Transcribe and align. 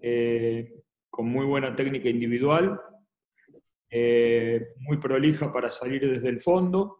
Eh, 0.00 0.82
con 1.08 1.28
muy 1.28 1.46
buena 1.46 1.74
técnica 1.74 2.08
individual, 2.08 2.80
eh, 3.90 4.74
muy 4.78 4.98
prolija 4.98 5.52
para 5.52 5.70
salir 5.70 6.08
desde 6.08 6.28
el 6.28 6.40
fondo 6.40 6.98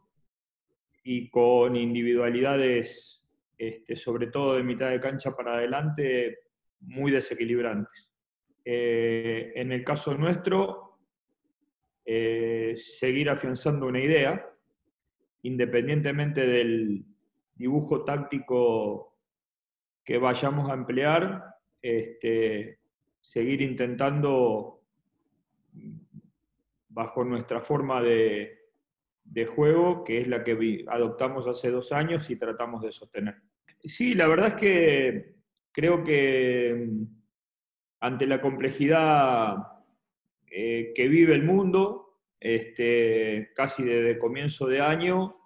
y 1.02 1.28
con 1.28 1.76
individualidades, 1.76 3.22
este, 3.58 3.96
sobre 3.96 4.28
todo 4.28 4.54
de 4.54 4.62
mitad 4.62 4.90
de 4.90 5.00
cancha 5.00 5.36
para 5.36 5.54
adelante, 5.54 6.38
muy 6.80 7.12
desequilibrantes. 7.12 8.10
Eh, 8.64 9.52
en 9.54 9.72
el 9.72 9.84
caso 9.84 10.14
nuestro, 10.14 10.83
eh, 12.04 12.74
seguir 12.76 13.30
afianzando 13.30 13.86
una 13.86 14.00
idea, 14.00 14.46
independientemente 15.42 16.46
del 16.46 17.04
dibujo 17.54 18.04
táctico 18.04 19.16
que 20.04 20.18
vayamos 20.18 20.70
a 20.70 20.74
emplear, 20.74 21.44
este, 21.80 22.78
seguir 23.20 23.62
intentando, 23.62 24.82
bajo 26.88 27.24
nuestra 27.24 27.60
forma 27.60 28.02
de, 28.02 28.60
juego, 29.54 30.04
que 30.04 30.20
es 30.20 30.28
la 30.28 30.44
que 30.44 30.84
adoptamos 30.88 31.48
hace 31.48 31.70
dos 31.70 31.90
años 31.92 32.28
y 32.30 32.36
tratamos 32.36 32.82
de 32.82 32.92
sostener. 32.92 33.36
Sí, 33.82 34.14
la 34.14 34.28
verdad 34.28 34.48
es 34.48 34.54
que 34.54 35.34
creo 35.72 36.04
que 36.04 36.86
mm, 36.88 37.04
ante 38.00 38.26
la 38.26 38.40
complejidad 38.40 39.73
eh, 40.56 40.92
que 40.94 41.08
vive 41.08 41.34
el 41.34 41.42
mundo, 41.42 42.20
este, 42.38 43.50
casi 43.54 43.82
desde 43.82 44.18
comienzo 44.18 44.66
de 44.66 44.80
año, 44.80 45.36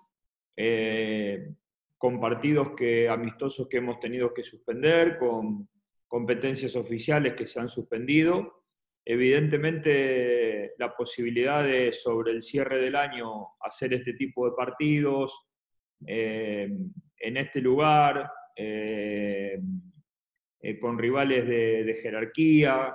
eh, 0.57 1.55
con 1.97 2.21
partidos 2.21 2.73
que, 2.77 3.09
amistosos 3.09 3.69
que 3.69 3.79
hemos 3.79 3.99
tenido 4.01 4.35
que 4.35 4.43
suspender, 4.43 5.19
con 5.19 5.69
competencias 6.07 6.77
oficiales 6.77 7.35
que 7.35 7.47
se 7.47 7.61
han 7.61 7.69
suspendido, 7.69 8.65
evidentemente 9.05 10.75
la 10.79 10.95
posibilidad 10.95 11.65
de 11.65 11.93
sobre 11.93 12.33
el 12.33 12.43
cierre 12.43 12.79
del 12.79 12.97
año 12.97 13.57
hacer 13.61 13.95
este 13.95 14.13
tipo 14.13 14.49
de 14.49 14.57
partidos 14.57 15.49
eh, 16.07 16.71
en 17.21 17.37
este 17.37 17.61
lugar, 17.61 18.31
eh, 18.55 19.59
eh, 20.61 20.79
con 20.79 20.99
rivales 20.99 21.47
de, 21.47 22.01
jerarquía, 22.03 22.95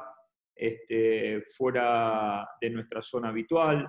este, 0.55 1.43
fuera 1.55 2.47
de 2.59 2.69
nuestra 2.69 3.01
zona 3.01 3.29
habitual. 3.29 3.87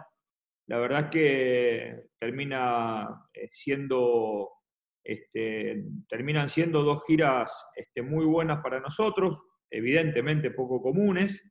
La 0.67 0.79
verdad 0.79 1.11
que 1.11 2.09
termina 2.19 3.07
siendo, 3.53 4.51
este, 5.05 5.85
terminan 6.09 6.49
siendo 6.49 6.83
dos 6.83 7.03
giras 7.07 7.67
este, 7.77 8.03
muy 8.03 8.25
buenas 8.25 8.63
para 8.63 8.81
nosotros, 8.81 9.45
evidentemente 9.71 10.51
poco 10.51 10.81
comunes, 10.81 11.43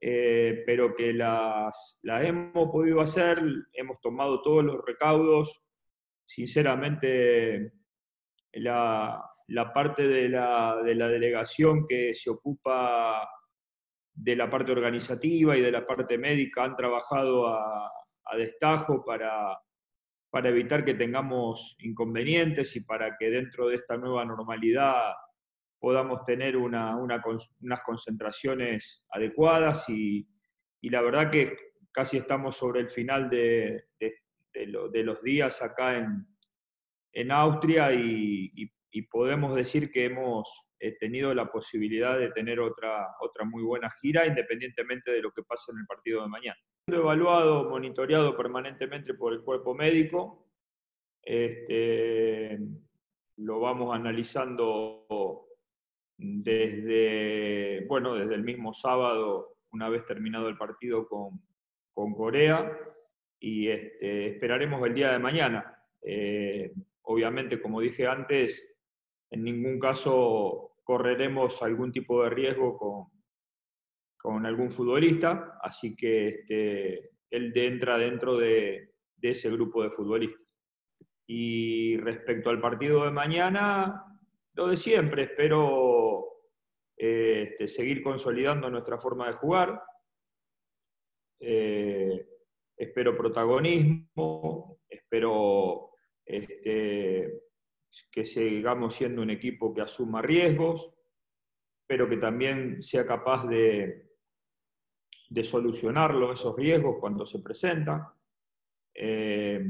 eh, 0.00 0.62
pero 0.66 0.94
que 0.94 1.14
las, 1.14 1.98
las, 2.02 2.24
hemos 2.26 2.70
podido 2.70 3.00
hacer, 3.00 3.38
hemos 3.72 3.98
tomado 4.02 4.42
todos 4.42 4.62
los 4.62 4.84
recaudos. 4.84 5.62
Sinceramente, 6.26 7.72
la, 8.52 9.22
la 9.48 9.72
parte 9.72 10.06
de 10.06 10.28
la, 10.28 10.80
de 10.84 10.94
la, 10.94 11.08
delegación 11.08 11.86
que 11.86 12.14
se 12.14 12.30
ocupa 12.30 13.28
de 14.14 14.36
la 14.36 14.48
parte 14.48 14.72
organizativa 14.72 15.56
y 15.56 15.60
de 15.60 15.72
la 15.72 15.86
parte 15.86 16.16
médica 16.16 16.64
han 16.64 16.76
trabajado 16.76 17.48
a, 17.48 17.90
destajo 18.38 19.04
para, 19.04 19.58
para 20.30 20.48
evitar 20.48 20.84
que 20.84 20.94
tengamos 20.94 21.76
inconvenientes 21.80 22.74
y 22.74 22.84
para 22.84 23.16
que 23.16 23.30
dentro 23.30 23.68
de 23.68 23.76
esta 23.76 23.96
nueva 23.96 24.24
normalidad 24.24 25.12
podamos 25.78 26.24
tener 26.24 26.56
una, 26.56 26.96
unas 26.96 27.80
concentraciones 27.84 29.04
adecuadas 29.10 29.88
y, 29.88 30.26
la 30.80 31.02
verdad 31.02 31.30
que 31.30 31.56
casi 31.92 32.16
estamos 32.16 32.56
sobre 32.56 32.80
el 32.80 32.90
final 32.90 33.28
de, 33.28 33.84
los 34.54 35.22
días 35.22 35.62
acá 35.62 35.98
en, 35.98 36.26
en 37.12 37.30
Austria 37.30 37.92
y, 37.92 38.70
podemos 39.02 39.54
decir 39.54 39.90
que 39.90 40.06
hemos 40.06 40.70
eh, 40.78 40.96
tenido 40.98 41.34
la 41.34 41.50
posibilidad 41.50 42.18
de 42.18 42.30
tener 42.30 42.60
otra, 42.60 43.08
otra 43.20 43.44
muy 43.44 43.62
buena 43.62 43.88
gira 44.00 44.26
independientemente 44.26 45.10
de 45.10 45.22
lo 45.22 45.32
que 45.32 45.42
pase 45.42 45.72
en 45.72 45.78
el 45.78 45.86
partido 45.86 46.22
de 46.22 46.28
mañana. 46.28 46.58
Evaluado, 46.86 47.70
monitoreado 47.70 48.36
permanentemente 48.36 49.14
por 49.14 49.32
el 49.32 49.40
cuerpo 49.42 49.74
médico, 49.74 50.46
este, 51.22 52.58
lo 53.38 53.60
vamos 53.60 53.94
analizando 53.94 55.46
desde, 56.16 57.86
bueno, 57.86 58.14
desde 58.14 58.34
el 58.34 58.42
mismo 58.42 58.72
sábado, 58.72 59.56
una 59.72 59.88
vez 59.88 60.04
terminado 60.06 60.48
el 60.48 60.56
partido 60.56 61.08
con, 61.08 61.40
Corea, 61.94 62.78
y 63.40 63.68
este, 63.68 64.28
esperaremos 64.28 64.86
el 64.86 64.94
día 64.94 65.12
de 65.12 65.18
mañana. 65.18 65.78
Eh, 66.02 66.72
obviamente, 67.02 67.60
como 67.60 67.80
dije 67.80 68.06
antes, 68.06 68.73
en 69.34 69.42
ningún 69.42 69.80
caso 69.80 70.76
correremos 70.84 71.60
algún 71.62 71.90
tipo 71.90 72.22
de 72.22 72.30
riesgo 72.30 72.78
con, 72.78 73.06
con 74.16 74.46
algún 74.46 74.70
futbolista, 74.70 75.58
así 75.60 75.96
que 75.96 76.28
este, 76.28 77.10
él 77.30 77.52
entra 77.56 77.98
dentro 77.98 78.36
de, 78.36 78.92
ese 79.20 79.50
grupo 79.50 79.82
de 79.82 79.90
futbolistas. 79.90 80.40
Y 81.26 81.96
respecto 81.96 82.50
al 82.50 82.60
partido 82.60 83.06
de 83.06 83.10
mañana, 83.10 84.04
lo 84.52 84.68
de 84.68 84.76
siempre, 84.76 85.22
espero 85.22 86.26
eh, 86.96 87.48
este, 87.50 87.66
seguir 87.66 88.04
consolidando 88.04 88.70
nuestra 88.70 88.98
forma 88.98 89.26
de 89.26 89.32
jugar, 89.32 89.82
eh, 91.40 92.24
espero 92.76 93.16
protagonismo, 93.16 94.78
espero 94.88 95.90
este, 96.24 97.43
que 98.10 98.24
sigamos 98.24 98.94
siendo 98.94 99.22
un 99.22 99.30
equipo 99.30 99.72
que 99.74 99.82
asuma 99.82 100.22
riesgos, 100.22 100.92
pero 101.86 102.08
que 102.08 102.16
también 102.16 102.82
sea 102.82 103.06
capaz 103.06 103.46
de, 103.46 104.10
de 105.28 105.40
esos 105.40 106.56
riesgos, 106.56 106.96
cuando 107.00 107.26
se 107.26 107.40
presentan. 107.40 108.06
Eh, 108.94 109.64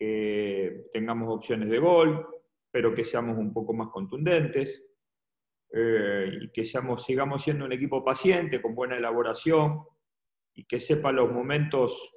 que 0.00 0.86
tengamos 0.94 1.36
opciones 1.36 1.68
de 1.68 1.78
gol, 1.78 2.26
pero 2.70 2.94
que 2.94 3.04
seamos 3.04 3.36
un 3.36 3.52
poco 3.52 3.74
más 3.74 3.88
contundentes 3.88 4.82
eh, 5.72 6.38
y 6.40 6.50
que 6.50 6.64
seamos, 6.64 7.04
sigamos 7.04 7.42
siendo 7.42 7.66
un 7.66 7.72
equipo 7.72 8.02
paciente, 8.02 8.62
con 8.62 8.74
buena 8.74 8.96
elaboración 8.96 9.84
y 10.54 10.64
que 10.64 10.80
sepa 10.80 11.12
los 11.12 11.30
momentos 11.30 12.16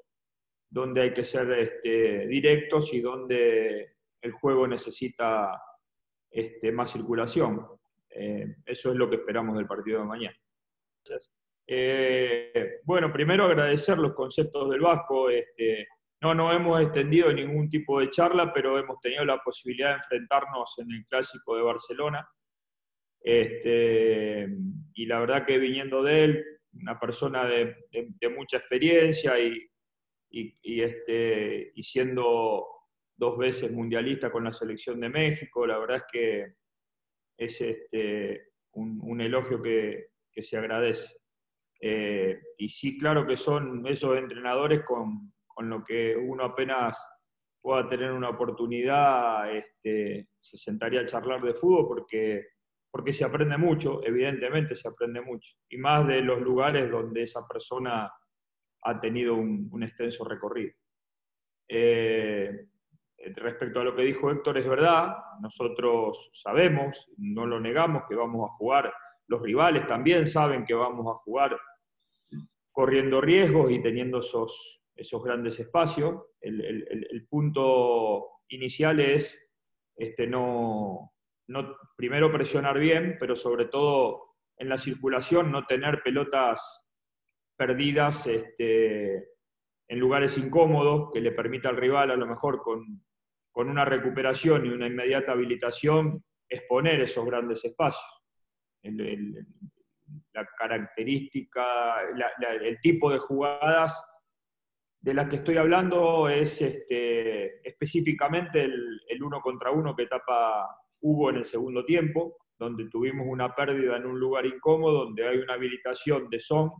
donde 0.69 1.01
hay 1.01 1.13
que 1.13 1.25
ser 1.25 1.51
este, 1.51 2.25
directos 2.27 2.93
y 2.93 3.01
donde 3.01 3.92
el 4.23 4.31
juego 4.31 4.67
necesita 4.67 5.61
este, 6.31 6.71
más 6.71 6.91
circulación. 6.91 7.67
Eh, 8.09 8.55
eso 8.65 8.91
es 8.91 8.95
lo 8.95 9.09
que 9.09 9.17
esperamos 9.17 9.55
del 9.57 9.67
partido 9.67 9.99
de 9.99 10.05
mañana. 10.05 10.37
Eh, 11.67 12.79
bueno, 12.83 13.11
primero 13.11 13.45
agradecer 13.45 13.97
los 13.97 14.13
conceptos 14.13 14.69
del 14.69 14.79
Vasco. 14.79 15.29
Este, 15.29 15.87
no, 16.21 16.33
no 16.33 16.53
hemos 16.53 16.81
extendido 16.81 17.31
ningún 17.33 17.69
tipo 17.69 17.99
de 17.99 18.09
charla, 18.09 18.53
pero 18.53 18.79
hemos 18.79 18.99
tenido 19.01 19.25
la 19.25 19.39
posibilidad 19.39 19.89
de 19.89 19.95
enfrentarnos 19.95 20.73
en 20.79 20.91
el 20.91 21.05
Clásico 21.05 21.57
de 21.57 21.63
Barcelona. 21.63 22.27
Este, 23.21 24.47
y 24.93 25.05
la 25.05 25.19
verdad 25.19 25.45
que 25.45 25.57
viniendo 25.57 26.01
de 26.01 26.23
él, 26.23 26.45
una 26.73 26.99
persona 26.99 27.45
de, 27.45 27.75
mucha 28.35 28.57
experiencia 28.57 29.35
y, 29.39 30.81
este, 30.81 31.71
y 31.75 31.83
siendo 31.83 32.72
dos 33.15 33.37
veces 33.37 33.71
mundialista 33.71 34.31
con 34.31 34.43
la 34.43 34.51
selección 34.51 34.99
de 34.99 35.09
México, 35.09 35.65
la 35.65 35.77
verdad 35.77 35.97
es 35.97 36.03
que 36.11 36.53
es 37.37 37.61
este, 37.61 38.53
un, 38.73 39.21
elogio 39.21 39.61
que, 39.61 40.09
se 40.41 40.57
agradece. 40.57 41.15
Eh, 41.79 42.41
y 42.57 42.69
sí, 42.69 42.97
claro 42.97 43.25
que 43.27 43.37
son 43.37 43.85
esos 43.87 44.17
entrenadores 44.17 44.83
con, 44.83 45.33
con 45.45 45.69
lo 45.69 45.83
que 45.83 46.15
uno 46.15 46.45
apenas 46.45 46.97
pueda 47.63 47.87
tener 47.87 48.11
una 48.11 48.29
oportunidad, 48.29 49.55
este, 49.55 50.27
se 50.39 50.57
sentaría 50.57 51.01
a 51.01 51.05
charlar 51.05 51.41
de 51.41 51.53
fútbol 51.53 51.87
porque, 51.87 52.47
porque 52.91 53.13
se 53.13 53.23
aprende 53.23 53.57
mucho, 53.57 54.01
evidentemente 54.03 54.75
se 54.75 54.89
aprende 54.89 55.21
mucho, 55.21 55.55
y 55.69 55.77
más 55.77 56.05
de 56.05 56.21
los 56.21 56.41
lugares 56.41 56.91
donde 56.91 57.23
esa 57.23 57.47
persona 57.47 58.11
ha 58.85 58.99
tenido 58.99 59.35
un, 59.35 59.81
extenso 59.81 60.25
recorrido. 60.25 60.73
Eh, 61.69 62.67
respecto 63.35 63.79
a 63.79 63.83
lo 63.83 63.95
que 63.95 64.03
dijo 64.03 64.29
Héctor, 64.31 64.57
es 64.57 64.67
verdad, 64.67 65.15
nosotros 65.41 66.29
sabemos, 66.33 67.09
no 67.17 67.45
lo 67.45 67.59
negamos, 67.59 68.03
que 68.09 68.15
vamos 68.15 68.49
a 68.49 68.53
jugar, 68.55 68.93
los 69.27 69.41
rivales 69.41 69.87
también 69.87 70.27
saben 70.27 70.65
que 70.65 70.73
vamos 70.73 71.07
a 71.07 71.19
jugar 71.19 71.57
corriendo 72.71 73.21
riesgos 73.21 73.71
y 73.71 73.81
teniendo 73.81 74.19
esos, 74.19 74.81
esos 74.95 75.23
grandes 75.23 75.59
espacios. 75.59 76.21
El, 76.41 77.27
punto 77.29 78.41
inicial 78.49 78.99
es 78.99 79.49
este, 79.95 80.27
no, 80.27 81.13
no, 81.47 81.75
primero 81.95 82.31
presionar 82.31 82.77
bien, 82.77 83.15
pero 83.19 83.35
sobre 83.35 83.65
todo 83.65 84.35
en 84.57 84.69
la 84.69 84.77
circulación 84.77 85.51
no 85.51 85.65
tener 85.65 86.01
pelotas 86.03 86.85
perdidas 87.55 88.27
este, 88.27 89.29
en 89.87 89.99
lugares 89.99 90.37
incómodos 90.37 91.11
que 91.13 91.21
le 91.21 91.31
permita 91.31 91.69
al 91.69 91.77
rival 91.77 92.11
a 92.11 92.15
lo 92.15 92.27
mejor 92.27 92.61
con, 92.61 93.03
con 93.53 93.69
una 93.69 93.85
recuperación 93.85 94.65
y 94.65 94.69
una 94.69 94.87
inmediata 94.87 95.31
habilitación 95.31 96.23
exponer 96.49 97.01
esos 97.01 97.25
grandes 97.25 97.63
espacios. 97.63 98.21
la 100.33 100.45
característica, 100.57 102.01
el 102.59 102.81
tipo 102.81 103.11
de 103.11 103.19
jugadas 103.19 104.03
de 104.99 105.13
las 105.13 105.29
que 105.29 105.35
estoy 105.37 105.57
hablando 105.57 106.29
es 106.29 106.61
este, 106.61 107.67
específicamente 107.67 108.63
el, 108.63 109.01
el, 109.07 109.23
uno 109.23 109.41
contra 109.41 109.69
uno 109.69 109.95
que 109.95 110.07
tapa 110.07 110.67
Hugo 111.01 111.29
en 111.29 111.37
el 111.37 111.45
segundo 111.45 111.85
tiempo, 111.85 112.37
donde 112.57 112.89
tuvimos 112.89 113.27
una 113.27 113.53
pérdida 113.53 113.97
en 113.97 114.05
un 114.05 114.19
lugar 114.19 114.45
incómodo, 114.45 115.05
donde 115.05 115.27
hay 115.27 115.37
una 115.37 115.53
habilitación 115.53 116.29
de 116.29 116.39
son. 116.39 116.71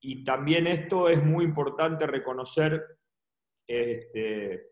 Y 0.00 0.24
también 0.24 0.66
esto 0.66 1.08
es 1.08 1.22
muy 1.22 1.44
importante 1.44 2.06
reconocer 2.06 2.82
este, 3.66 4.71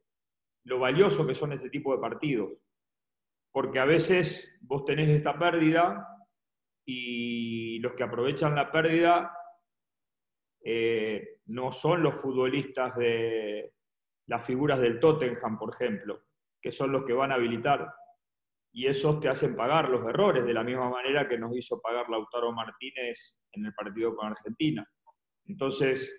lo 0.65 0.79
valioso 0.79 1.27
que 1.27 1.35
son 1.35 1.53
este 1.53 1.71
tipo 1.71 1.95
de 1.95 2.01
partidos. 2.01 2.51
Porque 3.53 3.79
a 3.79 3.85
veces 3.85 4.59
vos 4.61 4.85
tenés 4.85 5.09
esta 5.09 5.39
pérdida 5.39 6.07
y 6.85 7.79
los 7.81 7.93
que 7.95 8.03
aprovechan 8.03 8.55
la 8.55 8.71
pérdida 8.71 9.33
eh, 10.63 11.41
no 11.47 11.73
son 11.73 12.03
los 12.03 12.17
futbolistas 12.17 12.97
de 12.97 13.75
las 14.27 14.45
figuras 14.45 14.81
del 14.81 15.01
Tottenham, 15.01 15.59
por 15.59 15.75
ejemplo, 15.75 16.23
que 16.61 16.71
son 16.71 16.93
los 16.93 17.05
que 17.05 17.13
van 17.13 17.33
a 17.33 17.35
habilitar. 17.35 17.93
Y 18.73 18.87
esos 18.87 19.19
te 19.19 19.29
hacen 19.29 19.57
pagar 19.57 19.89
los 19.89 20.07
errores, 20.07 20.45
de 20.45 20.55
la 20.55 20.63
misma 20.63 20.89
manera 20.89 21.29
que 21.29 21.39
nos 21.39 21.57
hizo 21.57 21.81
pagar 21.81 22.09
Lautaro 22.09 22.53
Martínez 22.53 23.41
en 23.51 23.67
el 23.67 23.75
partido 23.75 24.15
con 24.15 24.29
Argentina. 24.29 24.89
Entonces, 25.47 26.17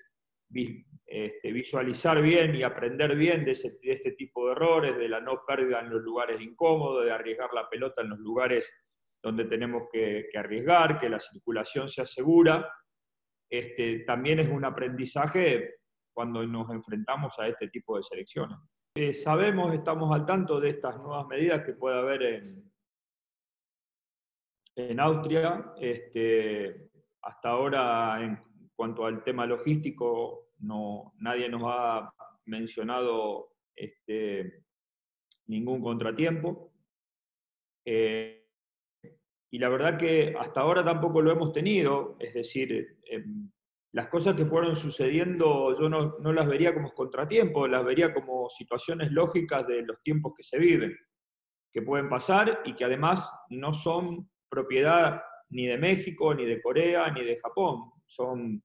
este, 1.06 1.52
visualizar 1.52 2.22
bien 2.22 2.56
y 2.56 2.64
aprender 2.64 3.16
bien 3.16 3.44
de, 3.46 3.52
este 3.52 4.12
tipo 4.14 4.46
de 4.46 4.52
errores, 4.54 4.98
de 4.98 5.10
la 5.10 5.20
no 5.20 5.44
pérdida 5.46 5.80
en 5.80 5.90
los 5.90 6.02
lugares 6.02 6.42
incómodos, 6.42 7.06
de 7.06 7.12
arriesgar 7.12 7.54
la 7.54 7.70
pelota 7.70 8.02
en 8.02 8.10
los 8.10 8.20
lugares 8.20 8.72
donde 9.24 9.46
tenemos 9.46 9.84
que, 9.92 10.28
que 10.32 10.38
arriesgar, 10.38 11.00
que 11.00 11.10
la 11.10 11.20
circulación 11.20 11.88
se 11.88 12.02
asegura 12.02 12.68
este, 13.52 14.00
también 14.00 14.40
es 14.40 14.50
un 14.50 14.64
aprendizaje 14.64 15.76
cuando 16.14 16.46
nos 16.48 16.70
enfrentamos 16.72 17.38
a 17.38 17.48
este 17.48 17.68
tipo 17.68 17.98
de 17.98 18.04
selecciones. 18.04 18.58
Eh, 18.96 19.14
sabemos, 19.14 19.74
estamos 19.74 20.14
al 20.14 20.26
tanto 20.26 20.60
de 20.60 20.70
estas 20.70 20.98
nuevas 20.98 21.28
medidas 21.28 21.64
que 21.66 21.74
puede 21.74 22.00
haber 22.00 22.24
en, 22.24 22.72
en 24.78 25.00
Austria. 25.02 25.74
Este, 25.78 26.92
hasta 27.22 27.50
ahora, 27.50 28.24
en 28.24 28.42
cuanto 28.82 29.06
al 29.06 29.24
tema 29.24 29.46
logístico, 29.46 30.54
no, 30.62 31.14
nadie 31.20 31.48
nos 31.48 31.62
ha 31.66 32.12
mencionado 32.48 33.54
este, 33.76 34.64
ningún 35.46 35.84
contratiempo. 35.84 36.74
Eh, 37.86 38.44
y 39.52 39.60
la 39.60 39.70
verdad 39.70 40.00
que 40.00 40.34
hasta 40.36 40.62
ahora 40.62 40.84
tampoco 40.84 41.22
lo 41.22 41.32
hemos 41.32 41.54
tenido, 41.54 42.18
es 42.20 42.34
decir, 42.34 42.98
em, 43.06 43.52
las 43.94 44.08
cosas 44.08 44.36
que 44.36 44.48
fueron 44.48 44.76
sucediendo 44.76 45.80
yo 45.80 45.88
no, 45.88 46.18
no, 46.18 46.34
las 46.34 46.48
vería 46.48 46.74
como 46.74 46.90
contratiempos, 46.90 47.70
las 47.70 47.86
vería 47.86 48.12
como 48.12 48.50
situaciones 48.50 49.12
lógicas 49.12 49.68
de 49.68 49.84
los 49.84 50.02
tiempos 50.02 50.34
que 50.36 50.42
se 50.42 50.58
viven, 50.58 50.98
que 51.72 51.84
pueden 51.84 52.10
pasar 52.10 52.64
y 52.66 52.74
que 52.74 52.86
además 52.86 53.32
no 53.52 53.74
son 53.74 54.28
propiedad 54.50 55.22
ni 55.52 55.68
de 55.68 55.78
México, 55.78 56.34
ni 56.34 56.46
de 56.46 56.60
Corea, 56.60 57.12
ni 57.12 57.24
de 57.24 57.38
Japón, 57.38 57.92
son 58.06 58.64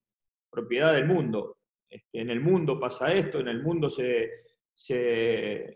propiedad 0.57 0.95
del 0.95 1.07
mundo. 1.07 1.59
En 2.13 2.31
el 2.31 2.41
mundo 2.41 2.81
pasa 2.81 3.13
esto, 3.13 3.39
en 3.39 3.49
el 3.49 3.63
mundo 3.63 3.91
se, 3.91 4.31
se, 4.75 5.75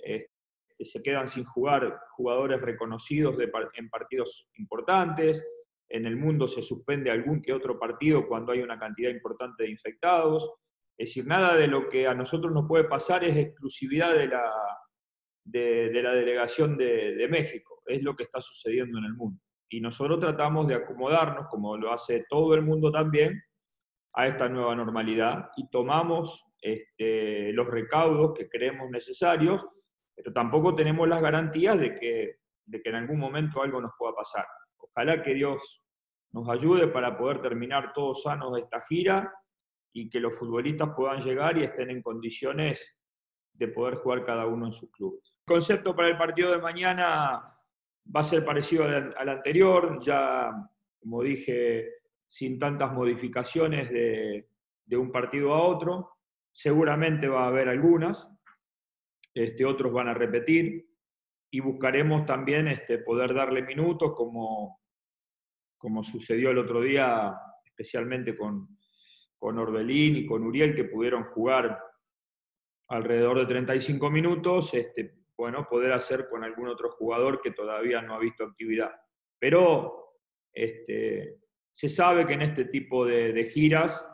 se 0.78 1.02
quedan 1.02 1.28
sin 1.28 1.44
jugar 1.44 2.00
jugadores 2.16 2.60
reconocidos 2.62 3.36
en 3.74 3.90
partidos 3.90 4.48
importantes, 4.54 5.46
en 5.90 6.06
el 6.06 6.16
mundo 6.16 6.46
se 6.46 6.62
suspende 6.62 7.10
algún 7.10 7.42
que 7.42 7.52
otro 7.52 7.78
partido 7.78 8.26
cuando 8.26 8.52
hay 8.52 8.62
una 8.62 8.78
cantidad 8.78 9.10
importante 9.10 9.64
de 9.64 9.70
infectados. 9.70 10.50
Es 10.96 11.10
decir, 11.10 11.26
nada 11.26 11.56
de 11.56 11.66
lo 11.66 11.88
que 11.88 12.06
a 12.06 12.14
nosotros 12.14 12.52
nos 12.52 12.66
puede 12.66 12.84
pasar 12.84 13.24
es 13.24 13.36
exclusividad 13.36 14.14
de 14.14 14.28
la, 14.28 14.50
de, 15.44 16.02
la 16.02 16.12
delegación 16.12 16.76
de, 16.76 17.16
de, 17.16 17.28
México, 17.28 17.82
es 17.86 18.02
lo 18.02 18.14
que 18.14 18.24
está 18.24 18.40
sucediendo 18.40 18.98
en 18.98 19.04
el 19.04 19.14
mundo. 19.14 19.40
Y 19.68 19.80
nosotros 19.80 20.20
tratamos 20.20 20.68
de 20.68 20.74
acomodarnos, 20.74 21.48
como 21.48 21.76
lo 21.76 21.92
hace 21.92 22.24
todo 22.28 22.54
el 22.54 22.62
mundo 22.62 22.90
también, 22.92 23.42
a 24.14 24.26
esta 24.26 24.48
nueva 24.48 24.74
normalidad 24.74 25.50
y 25.56 25.68
tomamos 25.68 26.46
este, 26.60 27.52
los 27.52 27.66
recaudos 27.66 28.32
que 28.36 28.48
creemos 28.48 28.90
necesarios 28.90 29.66
pero 30.22 30.32
tampoco 30.34 30.74
tenemos 30.74 31.08
las 31.08 31.22
garantías 31.22 31.78
de 31.78 31.98
que, 31.98 32.36
de 32.66 32.82
que 32.82 32.88
en 32.90 32.96
algún 32.96 33.18
momento 33.18 33.62
algo 33.62 33.80
nos 33.80 33.92
pueda 33.98 34.14
pasar. 34.14 34.46
Ojalá 34.76 35.22
que 35.22 35.34
Dios 35.34 35.82
nos 36.32 36.48
ayude 36.48 36.88
para 36.88 37.16
poder 37.16 37.40
terminar 37.40 37.92
todos 37.94 38.22
sanos 38.22 38.58
esta 38.58 38.84
gira 38.86 39.32
y 39.92 40.10
que 40.10 40.20
los 40.20 40.38
futbolistas 40.38 40.90
puedan 40.94 41.20
llegar 41.20 41.56
y 41.58 41.64
estén 41.64 41.90
en 41.90 42.02
condiciones 42.02 42.96
de 43.54 43.68
poder 43.68 43.96
jugar 43.96 44.24
cada 44.24 44.46
uno 44.46 44.66
en 44.66 44.72
sus 44.72 44.90
clubes. 44.90 45.34
El 45.46 45.54
concepto 45.54 45.96
para 45.96 46.08
el 46.08 46.18
partido 46.18 46.52
de 46.52 46.58
mañana 46.58 47.56
va 48.14 48.20
a 48.20 48.24
ser 48.24 48.44
parecido 48.44 48.84
al 48.84 49.28
anterior, 49.28 50.00
ya 50.02 50.50
como 51.00 51.22
dije, 51.22 51.99
sin 52.30 52.60
tantas 52.60 52.92
modificaciones 52.92 53.90
de, 53.90 54.46
un 54.96 55.10
partido 55.10 55.52
a 55.52 55.62
otro. 55.62 56.12
Seguramente 56.52 57.28
va 57.28 57.44
a 57.44 57.48
haber 57.48 57.68
algunas, 57.68 58.28
este, 59.34 59.64
otros 59.64 59.92
van 59.92 60.08
a 60.08 60.14
repetir 60.14 60.88
y 61.50 61.60
buscaremos 61.60 62.26
también 62.26 62.68
este, 62.68 62.98
poder 62.98 63.34
darle 63.34 63.62
minutos 63.62 64.14
como, 64.14 64.80
como 65.76 66.04
sucedió 66.04 66.50
el 66.50 66.58
otro 66.58 66.80
día, 66.80 67.36
especialmente 67.64 68.36
con, 68.36 68.78
con 69.36 69.58
Orbelín 69.58 70.16
y 70.16 70.26
con 70.26 70.44
Uriel, 70.44 70.74
que 70.74 70.84
pudieron 70.84 71.24
jugar 71.24 71.82
alrededor 72.88 73.40
de 73.40 73.46
35 73.46 74.10
minutos, 74.10 74.72
este, 74.74 75.16
bueno, 75.36 75.66
poder 75.68 75.92
hacer 75.92 76.28
con 76.28 76.44
algún 76.44 76.68
otro 76.68 76.90
jugador 76.92 77.40
que 77.40 77.50
todavía 77.50 78.02
no 78.02 78.14
ha 78.14 78.18
visto 78.20 78.44
actividad. 78.44 78.92
Pero 79.38 80.14
este, 80.52 81.40
se 81.80 81.88
sabe 81.88 82.26
que 82.26 82.34
en 82.34 82.42
este 82.42 82.66
tipo 82.66 83.06
de, 83.06 83.50
giras 83.54 84.06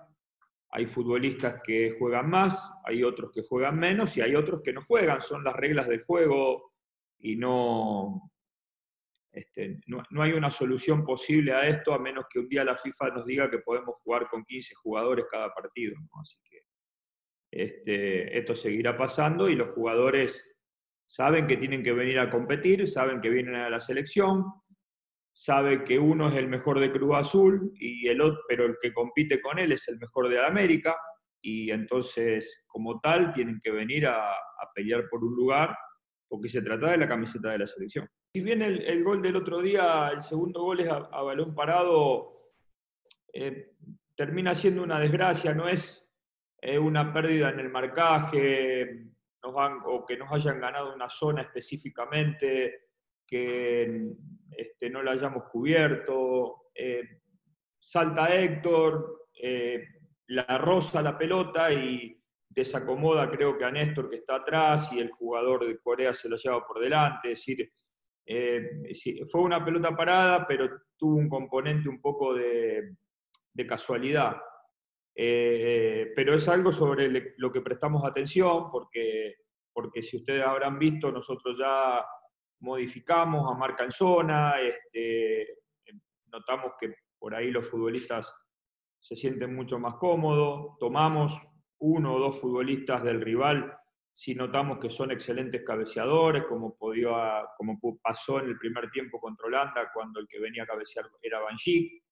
hay 0.70 0.86
futbolistas 0.86 1.60
que 1.64 1.96
juegan 1.98 2.30
más, 2.30 2.70
hay 2.84 3.02
otros 3.02 3.32
que 3.32 3.42
juegan 3.42 3.76
menos 3.76 4.16
y 4.16 4.20
hay 4.20 4.36
otros 4.36 4.62
que 4.62 4.72
no 4.72 4.82
juegan. 4.82 5.20
Son 5.20 5.42
las 5.42 5.56
reglas 5.56 5.88
del 5.88 6.04
juego 6.04 6.74
y 7.18 7.34
no, 7.34 8.30
este, 9.32 9.80
no, 9.88 10.22
hay 10.22 10.34
una 10.34 10.48
solución 10.48 11.04
posible 11.04 11.54
a 11.54 11.66
esto 11.66 11.92
a 11.92 11.98
menos 11.98 12.26
que 12.30 12.38
un 12.38 12.48
día 12.48 12.62
la 12.62 12.76
FIFA 12.76 13.08
nos 13.10 13.26
diga 13.26 13.50
que 13.50 13.58
podemos 13.58 14.00
jugar 14.00 14.28
con 14.28 14.44
15 14.44 14.76
jugadores 14.76 15.26
cada 15.28 15.52
partido. 15.52 15.96
Así 16.22 16.36
que 16.44 16.60
este, 17.50 18.38
esto 18.38 18.54
seguirá 18.54 18.96
pasando 18.96 19.48
y 19.48 19.56
los 19.56 19.72
jugadores 19.74 20.56
saben 21.04 21.48
que 21.48 21.56
tienen 21.56 21.82
que 21.82 21.92
venir 21.92 22.20
a 22.20 22.30
competir, 22.30 22.86
saben 22.86 23.20
que 23.20 23.28
vienen 23.28 23.56
a 23.56 23.70
la 23.70 23.80
selección, 23.80 24.44
sabe 25.36 25.84
que 25.84 25.98
uno 25.98 26.30
es 26.30 26.36
el 26.36 26.48
mejor 26.48 26.80
de 26.80 26.90
Cruz 26.90 27.14
Azul, 27.14 27.70
y 27.74 28.08
el 28.08 28.22
otro, 28.22 28.40
pero 28.48 28.64
el 28.64 28.76
que 28.80 28.94
compite 28.94 29.42
con 29.42 29.58
él 29.58 29.70
es 29.70 29.86
el 29.88 29.98
mejor 29.98 30.30
de 30.30 30.42
América, 30.42 30.96
y 31.42 31.70
entonces, 31.70 32.64
como 32.66 32.98
tal, 33.00 33.34
tienen 33.34 33.60
que 33.62 33.70
venir 33.70 34.06
a, 34.06 34.32
pelear 34.74 35.08
por 35.10 35.22
un 35.22 35.36
lugar, 35.36 35.76
porque 36.26 36.48
se 36.48 36.62
trata 36.62 36.90
de 36.90 36.96
la 36.98 37.08
camiseta 37.08 37.50
de 37.50 37.58
la 37.58 37.66
selección. 37.66 38.08
Si 38.34 38.40
bien 38.40 38.62
el, 38.62 39.04
gol 39.04 39.20
del 39.20 39.36
otro 39.36 39.60
día, 39.60 40.08
el 40.08 40.22
segundo 40.22 40.62
gol 40.62 40.80
es 40.80 40.88
a, 40.90 41.00
balón 41.00 41.54
parado, 41.54 42.52
eh, 43.32 43.72
termina 44.14 44.54
siendo 44.54 44.82
una 44.82 44.98
desgracia, 44.98 45.54
no 45.54 45.68
es 45.68 46.10
eh, 46.62 46.78
una 46.78 47.12
pérdida 47.12 47.50
en 47.50 47.60
el 47.60 47.68
marcaje, 47.68 49.12
o 49.42 50.04
que 50.06 50.16
nos 50.16 50.32
hayan 50.32 50.60
ganado 50.60 50.94
una 50.94 51.08
zona 51.10 51.42
específicamente, 51.42 52.85
que 53.26 54.12
este, 54.56 54.90
no 54.90 55.02
la 55.02 55.12
hayamos 55.12 55.44
cubierto. 55.44 56.70
Eh, 56.74 57.02
salta 57.78 58.34
Héctor, 58.34 59.28
eh, 59.40 59.84
la 60.28 60.58
rosa 60.58 61.02
la 61.02 61.16
pelota 61.16 61.72
y 61.72 62.18
desacomoda 62.48 63.30
creo 63.30 63.58
que 63.58 63.64
a 63.64 63.70
Néstor 63.70 64.08
que 64.08 64.16
está 64.16 64.36
atrás 64.36 64.92
y 64.92 64.98
el 64.98 65.10
jugador 65.10 65.66
de 65.66 65.78
Corea 65.78 66.14
se 66.14 66.28
lo 66.28 66.36
lleva 66.36 66.66
por 66.66 66.80
delante. 66.80 67.32
Es 67.32 67.40
decir, 67.40 67.70
eh, 68.24 68.92
fue 69.30 69.42
una 69.42 69.64
pelota 69.64 69.94
parada, 69.94 70.46
pero 70.46 70.68
tuvo 70.96 71.16
un 71.16 71.28
componente 71.28 71.88
un 71.88 72.00
poco 72.00 72.34
de, 72.34 72.94
de 73.52 73.66
casualidad. 73.66 74.36
pero 75.14 76.34
es 76.34 76.48
algo 76.48 76.72
sobre 76.72 77.34
lo 77.36 77.52
que 77.52 77.60
prestamos 77.60 78.04
atención, 78.04 78.70
porque, 78.70 79.36
porque 79.72 80.02
si 80.02 80.16
ustedes 80.18 80.42
habrán 80.42 80.78
visto, 80.78 81.12
nosotros 81.12 81.56
ya 81.58 82.04
modificamos 82.60 83.50
a 83.50 83.56
marca 83.56 83.84
en 83.84 83.90
zona, 83.90 84.54
este, 84.60 85.58
notamos 86.32 86.72
que 86.80 86.94
por 87.18 87.34
ahí 87.34 87.50
los 87.50 87.68
futbolistas 87.68 88.34
se 89.00 89.16
sienten 89.16 89.54
mucho 89.54 89.78
más 89.78 89.94
cómodos, 89.96 90.76
tomamos 90.78 91.40
uno 91.78 92.14
o 92.14 92.18
dos 92.18 92.40
futbolistas 92.40 93.02
del 93.02 93.20
rival 93.20 93.76
si 94.18 94.34
notamos 94.34 94.78
que 94.78 94.88
son 94.88 95.10
excelentes 95.10 95.62
cabeceadores, 95.62 96.44
como, 96.46 96.74
podía, 96.74 97.44
como 97.54 97.78
pasó 98.02 98.40
en 98.40 98.46
el 98.46 98.56
primer 98.56 98.90
tiempo 98.90 99.20
contra 99.20 99.46
Holanda, 99.46 99.90
cuando 99.92 100.20
el 100.20 100.26
que 100.26 100.40
venía 100.40 100.62
a 100.62 100.66
cabecear 100.66 101.04
era 101.20 101.40
Banjik, 101.40 102.02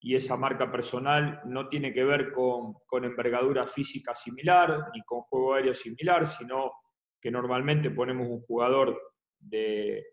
y 0.00 0.16
esa 0.16 0.36
marca 0.36 0.72
personal 0.72 1.40
no 1.44 1.68
tiene 1.68 1.94
que 1.94 2.02
ver 2.02 2.32
con, 2.32 2.74
con 2.84 3.04
envergadura 3.04 3.68
física 3.68 4.12
similar 4.12 4.88
ni 4.92 5.02
con 5.02 5.20
juego 5.20 5.54
aéreo 5.54 5.72
similar, 5.72 6.26
sino 6.26 6.72
que 7.20 7.30
normalmente 7.30 7.90
ponemos 7.90 8.26
un 8.26 8.40
jugador 8.40 9.00
de, 9.40 10.04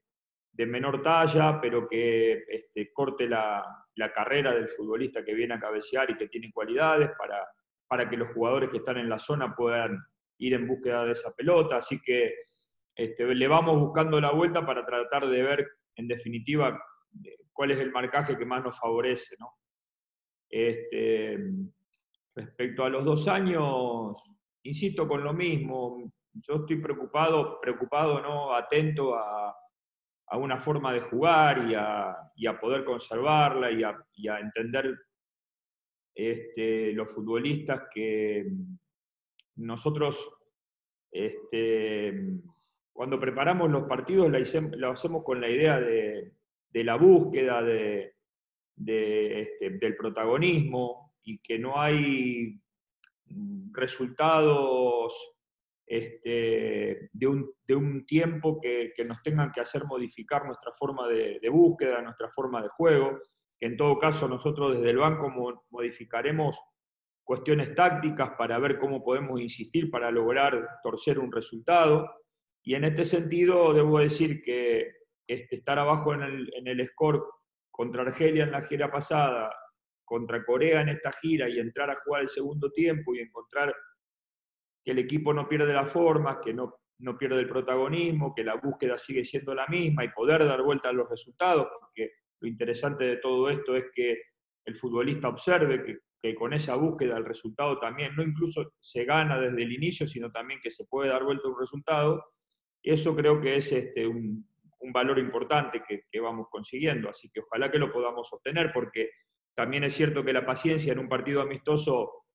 menor 0.57 1.03
talla, 1.03 1.59
pero 1.61 1.87
que 1.87 2.43
este, 2.47 2.91
corte 2.91 3.27
la, 3.27 3.63
la, 3.95 4.11
carrera 4.11 4.53
del 4.53 4.67
futbolista 4.67 5.23
que 5.23 5.35
viene 5.35 5.53
a 5.53 5.59
cabecear 5.59 6.09
y 6.09 6.17
que 6.17 6.29
tiene 6.29 6.51
cualidades 6.51 7.11
para, 7.17 7.47
para 7.87 8.09
que 8.09 8.17
los 8.17 8.33
jugadores 8.33 8.69
que 8.71 8.77
están 8.77 8.97
en 8.97 9.09
la 9.09 9.19
zona 9.19 9.55
puedan 9.55 9.97
ir 10.39 10.53
en 10.53 10.67
búsqueda 10.67 11.05
de 11.05 11.11
esa 11.11 11.31
pelota. 11.33 11.77
Así 11.77 12.01
que 12.01 12.33
este, 12.95 13.35
le 13.35 13.47
vamos 13.47 13.79
buscando 13.79 14.19
la 14.19 14.31
vuelta 14.31 14.65
para 14.65 14.85
tratar 14.85 15.27
de 15.27 15.43
ver, 15.43 15.67
en 15.95 16.07
definitiva, 16.07 16.79
cuál 17.53 17.71
es 17.71 17.79
el 17.79 17.91
marcaje 17.91 18.37
que 18.37 18.45
más 18.45 18.63
nos 18.63 18.79
favorece. 18.79 19.35
¿no? 19.39 19.53
Este, 20.49 21.37
respecto 22.35 22.83
a 22.83 22.89
los 22.89 23.05
dos 23.05 23.27
años, 23.27 24.21
insisto 24.63 25.07
con 25.07 25.23
lo 25.23 25.33
mismo, 25.33 26.11
yo 26.41 26.55
estoy 26.55 26.77
preocupado, 26.77 27.59
preocupado, 27.61 28.21
¿no? 28.21 28.53
atento 28.53 29.15
a, 29.15 29.55
una 30.33 30.59
forma 30.59 30.91
de 30.93 31.01
jugar 31.01 31.69
y 31.69 32.45
a, 32.45 32.59
poder 32.59 32.83
conservarla 32.83 33.71
y 33.71 34.27
a, 34.27 34.39
entender 34.39 34.97
este, 36.13 36.91
los 36.93 37.11
futbolistas 37.13 37.83
que 37.93 38.45
nosotros, 39.55 40.29
este, 41.11 42.41
cuando 42.91 43.19
preparamos 43.19 43.71
los 43.71 43.83
partidos, 43.83 44.29
lo 44.29 44.91
hacemos 44.91 45.23
con 45.23 45.39
la 45.39 45.49
idea 45.49 45.79
de, 45.79 46.33
de 46.69 46.83
la 46.83 46.95
búsqueda, 46.95 47.63
de, 47.63 48.13
este, 48.75 49.69
del 49.71 49.95
protagonismo 49.95 51.13
y 51.23 51.39
que 51.39 51.57
no 51.57 51.79
hay 51.79 52.59
mm, 53.25 53.73
resultados 53.73 55.36
este, 55.87 57.09
de, 57.13 57.27
un, 57.27 58.05
tiempo 58.05 58.59
que, 58.59 58.91
nos 59.07 59.23
tengan 59.23 59.53
que 59.53 59.61
hacer 59.61 59.85
modificar 59.85 60.45
nuestra 60.45 60.73
forma 60.73 61.07
de, 61.07 61.49
búsqueda, 61.49 62.01
nuestra 62.01 62.29
forma 62.29 62.61
de 62.61 62.67
juego, 62.67 63.17
que 63.57 63.67
en 63.67 63.77
todo 63.77 63.97
caso 63.97 64.27
nosotros 64.27 64.75
desde 64.75 64.89
el 64.89 64.97
banco 64.97 65.29
modificaremos 65.69 66.59
cuestiones 67.23 67.73
tácticas 67.73 68.31
para 68.37 68.59
ver 68.59 68.77
cómo 68.79 69.03
podemos 69.03 69.39
insistir 69.39 69.89
para 69.89 70.11
lograr 70.11 70.67
torcer 70.83 71.19
un 71.19 71.31
resultado. 71.31 72.09
Y 72.63 72.75
en 72.75 72.83
este 72.83 73.05
sentido 73.05 73.73
debo 73.73 73.99
decir 73.99 74.41
que 74.43 74.91
este, 75.25 75.55
estar 75.55 75.79
abajo 75.79 76.13
en 76.13 76.23
el, 76.23 76.53
en 76.53 76.67
el 76.67 76.85
score 76.89 77.23
contra 77.71 78.01
Argelia 78.01 78.43
en 78.43 78.51
la 78.51 78.61
gira 78.61 78.91
pasada, 78.91 79.53
contra 80.03 80.43
Corea 80.43 80.81
en 80.81 80.89
esta 80.89 81.11
gira 81.11 81.47
y 81.47 81.59
entrar 81.59 81.89
a 81.89 81.99
jugar 82.03 82.23
el 82.23 82.29
segundo 82.29 82.71
tiempo 82.71 83.13
y 83.13 83.19
encontrar 83.19 83.73
que 84.87 84.91
el 84.91 84.99
equipo 84.99 85.33
no 85.33 85.49
pierde 85.49 85.73
la 85.73 85.85
forma, 85.85 86.39
que 86.39 86.53
no, 86.53 86.75
no 86.99 87.17
pierde 87.17 87.41
el 87.41 87.49
protagonismo, 87.49 88.33
que 88.33 88.45
la 88.45 88.55
búsqueda 88.55 88.97
sigue 88.97 89.25
siendo 89.25 89.53
la 89.53 89.67
misma 89.67 90.05
y 90.05 90.11
poder 90.11 90.47
dar 90.47 90.63
vuelta 90.63 90.87
a 90.87 90.93
los 90.93 91.09
resultados, 91.09 91.67
porque 91.77 92.11
lo 92.39 92.47
interesante 92.47 93.03
de 93.03 93.17
todo 93.17 93.49
esto 93.49 93.75
es 93.75 93.83
que 93.93 94.17
el 94.63 94.77
futbolista 94.77 95.27
observe 95.27 95.83
que, 95.83 95.97
que 96.21 96.33
con 96.33 96.53
esa 96.53 96.75
búsqueda 96.75 97.17
el 97.17 97.25
resultado 97.25 97.77
también, 97.79 98.15
no 98.15 98.23
incluso 98.23 98.75
se 98.79 99.03
gana 99.03 99.37
desde 99.37 99.61
el 99.61 99.73
inicio, 99.73 100.07
sino 100.07 100.31
también 100.31 100.61
que 100.63 100.71
se 100.71 100.85
puede 100.85 101.09
dar 101.09 101.25
vuelta 101.25 101.49
un 101.49 101.59
resultado. 101.59 102.23
Eso 102.81 103.13
creo 103.13 103.41
que 103.41 103.57
es 103.57 103.69
este, 103.73 104.07
un, 104.07 104.47
un 104.79 104.93
valor 104.93 105.19
importante 105.19 105.83
que, 105.85 106.19
vamos 106.21 106.47
consiguiendo. 106.49 107.09
Así 107.09 107.29
que 107.29 107.41
ojalá 107.41 107.69
que 107.69 107.77
lo 107.77 107.91
podamos 107.91 108.31
obtener, 108.31 108.71
porque 108.73 109.09
también 109.53 109.83
es 109.83 109.95
cierto 109.95 110.23
que 110.23 110.31
la 110.31 110.45
paciencia 110.45 110.93
en 110.93 110.99
un 110.99 111.09
partido 111.09 111.41
amistoso 111.41 112.26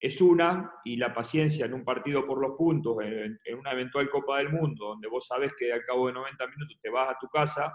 es 0.00 0.20
una, 0.20 0.72
y 0.84 0.96
la 0.96 1.12
paciencia 1.12 1.66
en 1.66 1.74
un 1.74 1.84
partido 1.84 2.24
por 2.26 2.40
los 2.40 2.56
puntos, 2.56 2.96
en, 3.02 3.38
una 3.58 3.72
eventual 3.72 4.08
Copa 4.08 4.38
del 4.38 4.50
Mundo, 4.50 4.86
donde 4.86 5.08
vos 5.08 5.26
sabes 5.26 5.52
que 5.58 5.72
al 5.72 5.84
cabo 5.84 6.06
de 6.06 6.12
90 6.12 6.46
minutos 6.46 6.78
te 6.80 6.90
vas 6.90 7.10
a 7.10 7.18
tu 7.18 7.28
casa, 7.28 7.72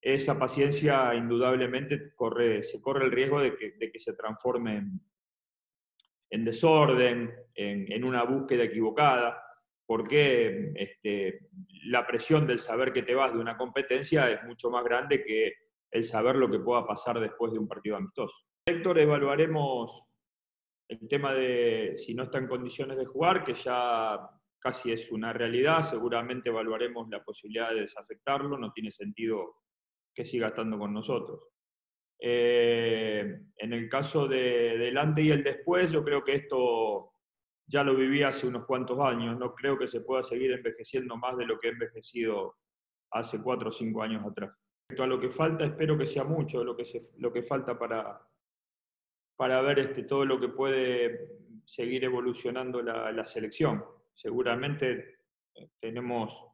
esa 0.00 0.38
paciencia 0.38 1.14
indudablemente 1.14 2.14
corre, 2.14 2.62
se 2.62 2.80
corre 2.80 3.04
el 3.04 3.12
riesgo 3.12 3.40
de 3.40 3.56
que, 3.56 4.00
se 4.00 4.14
transforme 4.14 4.84
en, 6.30 6.44
desorden, 6.44 7.32
en, 7.54 7.92
en, 7.92 8.04
una 8.04 8.22
búsqueda 8.24 8.64
equivocada 8.64 9.40
porque 9.86 10.72
este, 10.74 11.48
la 11.84 12.06
presión 12.06 12.46
del 12.46 12.58
saber 12.58 12.92
que 12.92 13.02
te 13.02 13.14
vas 13.14 13.32
de 13.32 13.38
una 13.38 13.56
competencia 13.56 14.30
es 14.30 14.42
mucho 14.44 14.70
más 14.70 14.84
grande 14.84 15.22
que 15.22 15.52
el 15.90 16.04
saber 16.04 16.36
lo 16.36 16.50
que 16.50 16.58
pueda 16.58 16.86
pasar 16.86 17.20
después 17.20 17.52
de 17.52 17.58
un 17.58 17.68
partido 17.68 17.96
amistoso. 17.96 18.36
Héctor, 18.66 18.98
evaluaremos 18.98 20.02
el 20.88 21.08
tema 21.08 21.32
de 21.34 21.94
si 21.96 22.14
no 22.14 22.24
está 22.24 22.38
en 22.38 22.48
condiciones 22.48 22.98
de 22.98 23.06
jugar, 23.06 23.44
que 23.44 23.54
ya 23.54 24.18
casi 24.58 24.92
es 24.92 25.10
una 25.12 25.32
realidad, 25.32 25.82
seguramente 25.82 26.48
evaluaremos 26.48 27.08
la 27.10 27.22
posibilidad 27.22 27.70
de 27.70 27.82
desafectarlo, 27.82 28.56
no 28.56 28.72
tiene 28.72 28.90
sentido 28.90 29.56
que 30.14 30.24
siga 30.24 30.48
estando 30.48 30.78
con 30.78 30.94
nosotros. 30.94 31.40
Eh, 32.18 33.40
en 33.56 33.72
el 33.72 33.88
caso 33.88 34.26
de, 34.26 34.78
del 34.78 34.96
antes 34.96 35.24
y 35.24 35.30
el 35.30 35.42
después, 35.42 35.92
yo 35.92 36.04
creo 36.04 36.24
que 36.24 36.36
esto 36.36 37.12
ya 37.66 37.82
lo 37.82 37.94
viví 37.94 38.22
hace 38.22 38.46
unos 38.46 38.66
cuantos 38.66 38.98
años, 39.00 39.38
no 39.38 39.54
creo 39.54 39.78
que 39.78 39.88
se 39.88 40.00
pueda 40.00 40.22
seguir 40.22 40.52
envejeciendo 40.52 41.16
más 41.16 41.36
de 41.36 41.46
lo 41.46 41.58
que 41.58 41.68
he 41.68 41.70
envejecido 41.70 42.56
hace 43.10 43.42
cuatro 43.42 43.68
o 43.68 43.72
cinco 43.72 44.02
años 44.02 44.24
atrás. 44.24 44.50
Respecto 44.88 45.02
a 45.02 45.06
lo 45.06 45.20
que 45.20 45.30
falta, 45.30 45.64
espero 45.64 45.96
que 45.96 46.06
sea 46.06 46.24
mucho 46.24 46.62
lo 46.62 46.76
que, 46.76 46.84
se, 46.84 47.00
lo 47.18 47.32
que 47.32 47.42
falta 47.42 47.78
para, 47.78 48.20
para 49.36 49.60
ver 49.62 49.78
este, 49.78 50.04
todo 50.04 50.24
lo 50.24 50.40
que 50.40 50.48
puede 50.48 51.28
seguir 51.64 52.04
evolucionando 52.04 52.82
la, 52.82 53.26
selección. 53.26 53.84
Seguramente 54.12 55.18
eh, 55.54 55.68
tenemos 55.80 56.46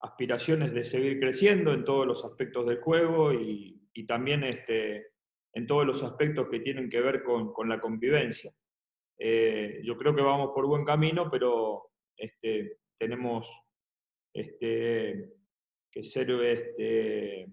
aspiraciones 0.00 0.72
de 0.72 0.84
seguir 0.84 1.18
creciendo 1.18 1.72
en 1.72 1.84
todos 1.84 2.06
los 2.06 2.24
aspectos 2.24 2.66
del 2.66 2.80
juego 2.80 3.32
y, 3.32 3.74
también 4.06 4.44
este, 4.44 5.08
en 5.52 5.66
todos 5.66 5.84
los 5.84 6.04
aspectos 6.04 6.48
que 6.48 6.60
tienen 6.60 6.88
que 6.88 7.00
ver 7.00 7.24
con, 7.24 7.52
con 7.52 7.68
la 7.68 7.80
convivencia. 7.80 8.52
Eh, 9.18 9.80
yo 9.82 9.96
creo 9.96 10.14
que 10.14 10.22
vamos 10.22 10.52
por 10.54 10.66
buen 10.66 10.84
camino, 10.84 11.28
pero 11.28 11.90
este, 12.16 12.78
tenemos 12.96 13.50
este, 14.32 15.32
que, 15.90 16.04
ser, 16.04 16.30
este, 16.30 17.48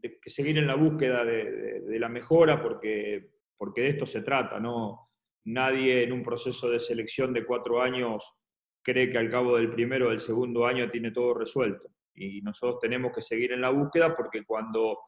que 0.00 0.30
seguir 0.30 0.58
en 0.58 0.66
la 0.66 0.74
búsqueda 0.74 1.24
de, 1.24 1.98
la 1.98 2.08
mejora 2.08 2.62
porque, 2.62 3.30
porque 3.56 3.82
de 3.82 3.88
esto 3.90 4.06
se 4.06 4.22
trata. 4.22 4.58
¿no? 4.60 5.10
Nadie 5.44 6.02
en 6.04 6.12
un 6.12 6.22
proceso 6.22 6.70
de 6.70 6.80
selección 6.80 7.32
de 7.32 7.44
cuatro 7.44 7.80
años 7.80 8.34
cree 8.82 9.10
que 9.10 9.18
al 9.18 9.30
cabo 9.30 9.56
del 9.56 9.70
primero 9.70 10.06
o 10.06 10.10
del 10.10 10.20
segundo 10.20 10.66
año 10.66 10.90
tiene 10.90 11.10
todo 11.12 11.34
resuelto. 11.34 11.88
Y 12.14 12.42
nosotros 12.42 12.80
tenemos 12.80 13.12
que 13.12 13.22
seguir 13.22 13.52
en 13.52 13.60
la 13.60 13.70
búsqueda 13.70 14.14
porque 14.14 14.44
cuando 14.44 14.98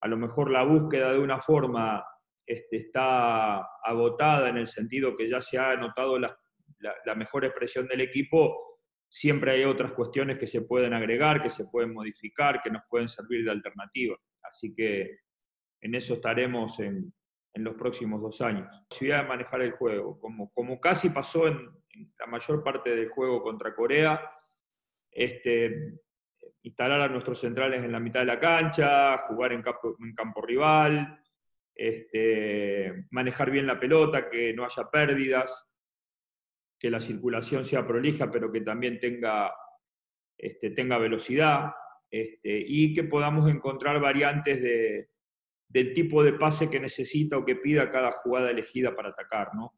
a 0.00 0.08
lo 0.08 0.16
mejor 0.16 0.50
la 0.50 0.64
búsqueda 0.64 1.12
de 1.12 1.18
una 1.18 1.40
forma 1.40 2.04
este, 2.44 2.76
está 2.76 3.58
agotada 3.84 4.48
en 4.48 4.56
el 4.56 4.66
sentido 4.66 5.16
que 5.16 5.28
ya 5.28 5.40
se 5.40 5.58
ha 5.58 5.76
notado 5.76 6.18
la, 6.18 6.36
mejor 7.16 7.44
expresión 7.44 7.86
del 7.86 8.00
equipo, 8.00 8.80
siempre 9.08 9.52
hay 9.52 9.64
otras 9.64 9.92
cuestiones 9.92 10.38
que 10.38 10.48
se 10.48 10.62
pueden 10.62 10.92
agregar, 10.92 11.40
que 11.40 11.50
se 11.50 11.66
pueden 11.66 11.92
modificar, 11.92 12.60
que 12.60 12.70
nos 12.70 12.82
pueden 12.90 13.08
servir 13.08 13.44
de 13.44 13.52
alternativa. 13.52 14.16
Así 14.42 14.74
que 14.74 15.18
en 15.80 15.94
eso 15.94 16.14
estaremos 16.14 16.80
en, 16.80 17.14
los 17.54 17.74
próximos 17.74 18.20
dos 18.20 18.40
años. 18.40 18.66
La 18.70 18.86
posibilidad 18.88 19.22
de 19.22 19.28
manejar 19.28 19.62
el 19.62 19.72
juego, 19.72 20.18
como, 20.18 20.50
como 20.52 20.80
casi 20.80 21.10
pasó 21.10 21.48
en, 21.48 21.70
la 22.18 22.26
mayor 22.26 22.64
parte 22.64 22.94
del 22.94 23.10
juego 23.10 23.42
contra 23.42 23.74
Corea, 23.74 24.20
este, 25.10 25.98
instalar 26.62 27.02
a 27.02 27.08
nuestros 27.08 27.38
centrales 27.38 27.84
en 27.84 27.92
la 27.92 28.00
mitad 28.00 28.20
de 28.20 28.26
la 28.26 28.40
cancha, 28.40 29.18
jugar 29.28 29.52
en 29.52 29.62
en 29.98 30.14
campo 30.14 30.40
rival, 30.40 31.20
este, 31.74 33.06
manejar 33.10 33.50
bien 33.50 33.66
la 33.66 33.78
pelota, 33.78 34.30
que 34.30 34.54
no 34.54 34.64
haya 34.64 34.90
pérdidas, 34.90 35.68
que 36.78 36.90
la 36.90 37.00
circulación 37.00 37.66
sea 37.66 37.86
prolija, 37.86 38.30
pero 38.30 38.50
que 38.50 38.62
también 38.62 38.98
tenga, 38.98 39.52
este, 40.38 40.70
tenga 40.70 40.96
velocidad, 40.96 41.72
y 42.10 42.92
que 42.92 43.04
podamos 43.04 43.50
encontrar 43.50 43.98
variantes 43.98 44.62
de, 44.62 45.11
del 45.72 45.94
tipo 45.94 46.22
de 46.22 46.34
pase 46.34 46.68
que 46.68 46.78
necesita 46.78 47.38
o 47.38 47.44
que 47.46 47.56
pida 47.56 47.90
cada 47.90 48.12
jugada 48.12 48.50
elegida 48.50 48.94
para 48.94 49.08
atacar, 49.08 49.54
¿no? 49.54 49.72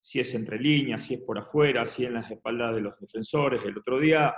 Si 0.00 0.18
es 0.18 0.34
entre 0.34 0.58
líneas, 0.58 1.04
si 1.04 1.14
es 1.14 1.20
por 1.20 1.38
afuera, 1.38 1.86
si 1.86 2.06
en 2.06 2.14
las 2.14 2.30
espaldas 2.30 2.74
de 2.74 2.80
los 2.80 2.98
defensores. 2.98 3.62
El 3.62 3.76
otro 3.76 3.98
día 3.98 4.34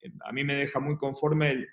eh, 0.00 0.10
a 0.24 0.30
mí 0.30 0.44
me 0.44 0.54
deja 0.54 0.78
muy 0.78 0.96
conforme 0.96 1.66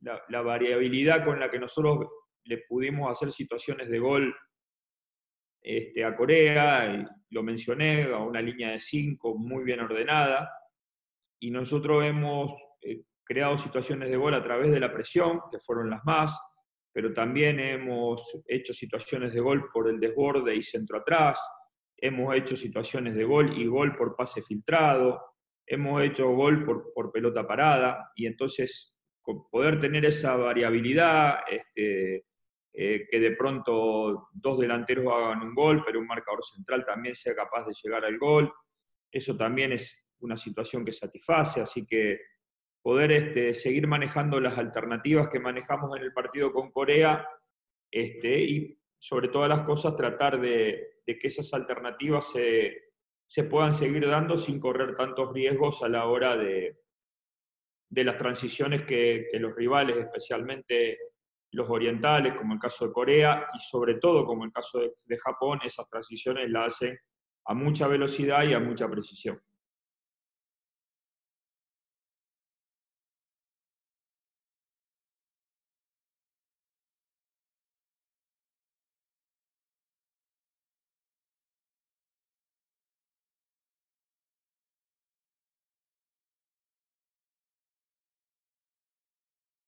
la, 0.00 0.40
variabilidad 0.40 1.26
con 1.26 1.38
la 1.38 1.50
que 1.50 1.58
nosotros 1.58 2.08
le 2.44 2.58
pudimos 2.68 3.10
hacer 3.10 3.30
situaciones 3.30 3.90
de 3.90 3.98
gol 3.98 4.34
este, 5.60 6.04
a 6.04 6.16
Corea, 6.16 6.94
y 6.94 7.34
lo 7.34 7.42
mencioné, 7.42 8.04
a 8.04 8.18
una 8.18 8.40
línea 8.40 8.70
de 8.70 8.80
cinco 8.80 9.36
muy 9.36 9.62
bien 9.62 9.80
ordenada, 9.80 10.50
y 11.38 11.50
nosotros 11.50 12.02
hemos 12.04 12.52
eh, 12.80 13.02
creado 13.24 13.58
situaciones 13.58 14.08
de 14.08 14.16
gol 14.16 14.32
a 14.32 14.42
través 14.42 14.72
de 14.72 14.80
la 14.80 14.92
presión, 14.92 15.40
que 15.50 15.58
fueron 15.58 15.90
las 15.90 16.02
más, 16.04 16.38
pero 16.94 17.12
también 17.12 17.58
hemos 17.58 18.40
hecho 18.46 18.72
situaciones 18.72 19.34
de 19.34 19.40
gol 19.40 19.68
por 19.72 19.90
el 19.90 19.98
desborde 19.98 20.54
y 20.54 20.62
centro 20.62 20.98
atrás, 20.98 21.44
hemos 21.96 22.34
hecho 22.36 22.54
situaciones 22.54 23.16
de 23.16 23.24
gol 23.24 23.60
y 23.60 23.66
gol 23.66 23.96
por 23.96 24.14
pase 24.14 24.40
filtrado, 24.40 25.20
hemos 25.66 26.00
hecho 26.02 26.30
gol 26.30 26.64
por, 26.64 26.92
por 26.94 27.10
pelota 27.10 27.44
parada, 27.46 28.12
y 28.14 28.26
entonces 28.26 28.96
poder 29.50 29.80
tener 29.80 30.04
esa 30.04 30.36
variabilidad, 30.36 31.40
este, 31.50 32.26
eh, 32.72 33.06
que 33.10 33.20
de 33.20 33.32
pronto 33.32 34.28
dos 34.32 34.58
delanteros 34.60 35.06
hagan 35.12 35.42
un 35.42 35.54
gol, 35.54 35.82
pero 35.84 35.98
un 35.98 36.06
marcador 36.06 36.44
central 36.44 36.84
también 36.84 37.16
sea 37.16 37.34
capaz 37.34 37.66
de 37.66 37.74
llegar 37.82 38.04
al 38.04 38.18
gol, 38.18 38.52
eso 39.10 39.36
también 39.36 39.72
es 39.72 40.06
una 40.20 40.36
situación 40.36 40.84
que 40.84 40.92
satisface, 40.92 41.60
así 41.60 41.84
que 41.86 42.20
poder 42.84 43.12
este, 43.12 43.54
seguir 43.54 43.86
manejando 43.86 44.38
las 44.38 44.58
alternativas 44.58 45.30
que 45.30 45.40
manejamos 45.40 45.96
en 45.96 46.02
el 46.02 46.12
partido 46.12 46.52
con 46.52 46.70
Corea 46.70 47.26
este, 47.90 48.42
y 48.44 48.78
sobre 48.98 49.28
todas 49.28 49.48
las 49.48 49.62
cosas 49.62 49.96
tratar 49.96 50.38
de, 50.38 51.00
que 51.06 51.28
esas 51.28 51.54
alternativas 51.54 52.30
se, 52.30 53.44
puedan 53.44 53.72
seguir 53.72 54.06
dando 54.06 54.36
sin 54.36 54.60
correr 54.60 54.96
tantos 54.96 55.32
riesgos 55.32 55.82
a 55.82 55.88
la 55.88 56.04
hora 56.04 56.36
de, 56.36 56.76
de 57.88 58.04
las 58.04 58.18
transiciones 58.18 58.82
que, 58.82 59.30
los 59.32 59.56
rivales, 59.56 59.96
especialmente 59.96 60.98
los 61.52 61.70
orientales, 61.70 62.34
como 62.34 62.52
el 62.52 62.60
caso 62.60 62.86
de 62.86 62.92
Corea, 62.92 63.48
y 63.54 63.60
sobre 63.60 63.94
todo 63.94 64.26
como 64.26 64.44
el 64.44 64.52
caso 64.52 64.80
de, 64.80 64.92
de 65.06 65.16
Japón, 65.16 65.58
esas 65.64 65.88
transiciones 65.88 66.50
las 66.50 66.74
hacen 66.74 66.98
a 67.46 67.54
mucha 67.54 67.88
velocidad 67.88 68.44
y 68.44 68.52
a 68.52 68.60
mucha 68.60 68.86
precisión. 68.90 69.40